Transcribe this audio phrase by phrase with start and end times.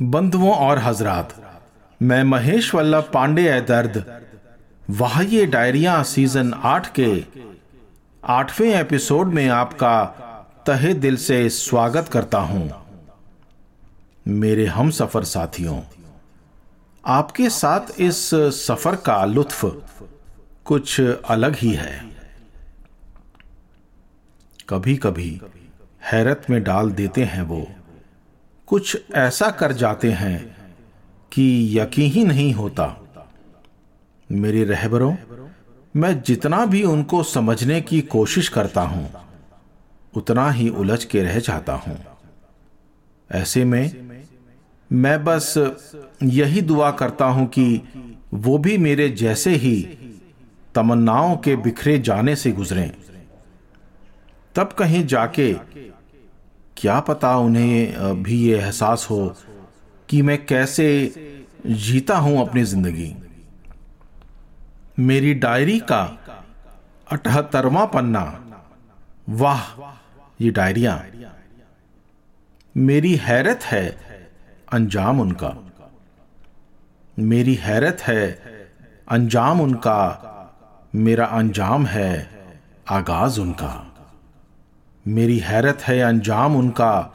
[0.00, 1.32] बंधुओं और हजरात,
[2.00, 4.04] मैं महेश वल्लभ पांडे ए दर्द
[4.90, 7.08] वाह डायरिया सीज़न आठ के
[8.22, 9.92] आठवें एपिसोड में आपका
[10.66, 12.70] तहे दिल से स्वागत करता हूँ।
[14.26, 15.80] मेरे हम सफ़र साथियों,
[17.04, 19.60] आपके साथ इस सफ़र का लुत्फ
[20.64, 22.00] कुछ अलग ही है।
[24.68, 25.40] कभी कभी
[26.12, 27.66] हैरत में डाल देते हैं वो
[28.70, 30.38] कुछ ऐसा कर जाते हैं
[31.32, 32.84] कि यकीन ही नहीं होता।
[34.30, 35.14] मेरे रहबरों,
[35.96, 39.10] मैं जितना भी उनको समझने की कोशिश करता हूँ,
[40.14, 41.98] उतना ही उलझ के रह जाता हूँ।
[43.30, 44.08] ऐसे में
[44.90, 45.54] मैं बस
[46.22, 47.82] यही दुआ करता हूँ कि
[48.34, 49.76] वो भी मेरे जैसे ही
[50.74, 52.90] तमन्नाओं के बिखरे जाने से गुजरें।
[54.54, 55.52] तब कहीं जाके
[56.80, 59.36] क्या पता उन्हें भी ये एहसास हो
[60.08, 60.86] कि मैं कैसे
[61.66, 63.14] जीता हूँ अपनी ज़िंदगी।
[64.98, 66.02] मेरी डायरी का
[67.12, 68.22] अठहत्तरवा पन्ना।
[69.28, 69.60] वाह,
[70.40, 71.04] ये डायरिया।
[72.76, 73.88] मेरी हैरत है
[74.72, 75.54] अंजाम उनका।
[77.18, 78.30] मेरी हैरत है
[79.08, 80.26] अंजाम उनका।
[80.94, 82.30] मेरा अंजाम है
[82.88, 83.89] आगाज़ उनका।
[85.08, 87.12] मेरी हैरत है अंजाम उनका,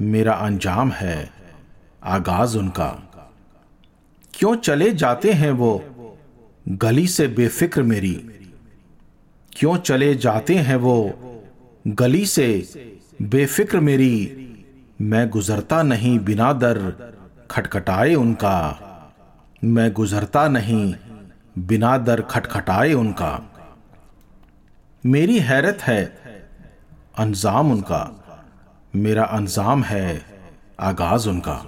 [0.00, 1.30] मेरा अंजाम है
[2.04, 2.88] आगाज़ उनका।
[4.34, 5.84] क्यों चले जाते हैं वो?
[6.68, 8.14] गली से बेफिक्र मेरी।
[9.52, 11.14] क्यों चले जाते हैं वो?
[11.86, 12.68] गली से
[13.22, 14.40] बेफिक्र मेरी।
[15.00, 16.78] मैं गुजरता नहीं बिना दर
[17.50, 18.80] खटखटाए उनका।
[19.64, 20.94] मैं गुजरता नहीं
[21.58, 23.42] बिना दर खटखटाए उनका।
[25.06, 26.23] मेरी हैरत है
[27.16, 28.24] अंजाम उनका।
[28.96, 30.24] मेरा अंजाम है,
[30.80, 31.64] आगाज़ उनका।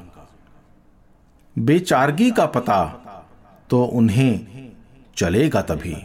[1.59, 2.85] बेचारगी का पता
[3.71, 4.47] तो उन्हें
[5.17, 5.97] चलेगा तभी।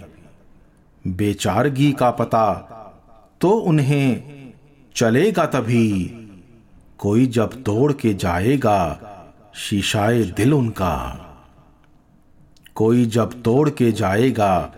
[1.07, 2.53] बेचारगी का पता
[3.41, 4.23] तो उन्हें
[4.95, 6.17] चलेगा तभी।
[6.97, 9.07] कोई जब तोड़ के जाएगा,
[9.55, 11.17] शीशाए दिल उनका।
[12.75, 14.73] कोई जब तोड़ के जाएगा,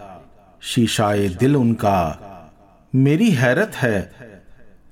[0.61, 2.19] शीशाए दिल उनका।
[2.95, 4.22] मेरी हैरत है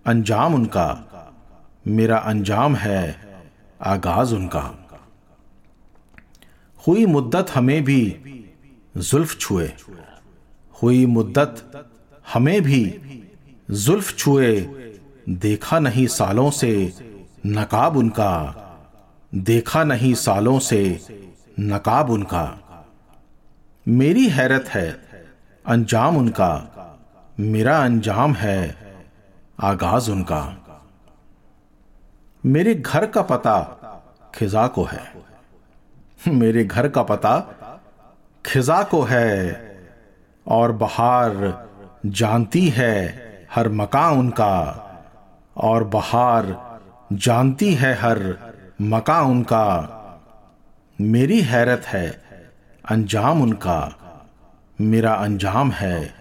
[0.06, 1.08] अंजाम उनका,
[1.88, 3.18] मेरा अंजाम है,
[3.82, 4.88] आगाज़ उनका।
[6.88, 8.18] हुई मुद्दत हमें भी
[8.98, 9.74] जुल्फ छुए।
[10.84, 11.86] हुई मुद्दत
[12.34, 13.00] हमें भी
[13.72, 14.62] जुल्फ छुए,
[15.30, 16.94] देखा नहीं सालों से
[17.46, 18.34] नकाब उनका,
[19.36, 21.00] देखा नहीं सालों से
[21.60, 22.60] नकाब उनका।
[23.88, 24.92] मेरी हैरत है,
[25.66, 26.54] अंजाम उनका,
[27.40, 28.91] मेरा अंजाम है
[29.62, 30.58] आगाज़ उनका।
[32.46, 33.60] मेरे घर का पता
[34.36, 35.14] खिजा को है।
[36.28, 37.40] मेरे घर का पता
[38.46, 39.66] खिजा को है
[40.48, 41.68] और बहार
[42.06, 42.98] जानती है
[43.56, 44.88] हर मका उनका
[45.58, 46.80] और बहार
[47.14, 48.38] जानती है हर
[48.82, 49.98] मका उनका।
[51.02, 52.24] मेरी हैरत है
[52.90, 53.92] अंजाम उनका।
[54.82, 56.16] मेरा अंजाम है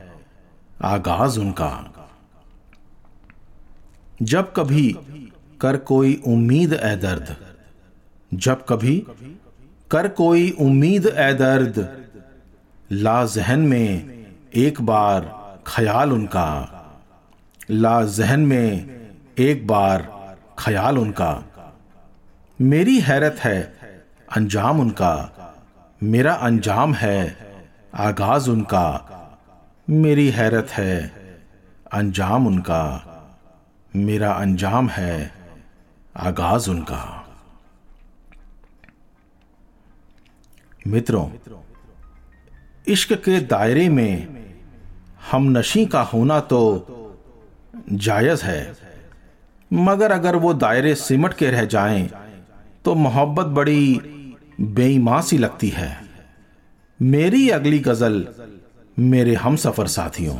[0.83, 1.87] आगाज़ उनका।
[4.23, 4.99] जब कभी
[5.61, 7.37] कर कोई उम्मीद ए दर्द।
[8.35, 9.07] जब कभी
[9.91, 12.05] कर कोई उम्मीद ए दर्द,
[12.93, 15.21] ला जहन में एक बार
[15.67, 16.77] ख्याल उनका।
[17.71, 19.01] ला जहन में
[19.39, 20.03] एक बार
[20.59, 21.45] ख्याल उनका।
[22.61, 23.63] मेरी हैरत है,
[24.37, 25.15] अंजाम उनका।
[26.03, 27.37] मेरा अंजाम है,
[27.95, 29.07] आगाज़ उनका।
[29.91, 31.13] मेरी हैरत है,
[31.93, 33.07] अंजाम उनका।
[33.93, 35.33] मेरा अंजाम है,
[36.17, 37.03] आगाज़ उनका।
[40.87, 41.29] मित्रों,
[42.87, 44.29] इश्क के दायरे में
[45.31, 46.61] हम नशी का होना तो
[47.93, 48.77] जायज़ है,
[49.71, 52.09] मगर अगर वो दायरे सिमट के रह जाएँ
[52.85, 54.01] तो मोहब्बत बड़ी
[54.61, 55.91] बेईमान सी लगती है।
[57.01, 58.27] मेरी अगली गज़ल
[58.97, 60.37] मेरे हम सफ़र साथियों।